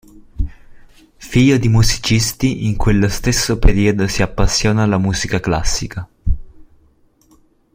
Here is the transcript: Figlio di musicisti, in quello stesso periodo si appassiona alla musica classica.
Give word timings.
Figlio 1.17 1.57
di 1.59 1.67
musicisti, 1.69 2.65
in 2.65 2.75
quello 2.75 3.07
stesso 3.07 3.59
periodo 3.59 4.07
si 4.07 4.23
appassiona 4.23 4.81
alla 4.81 4.97
musica 4.97 5.39
classica. 5.39 6.09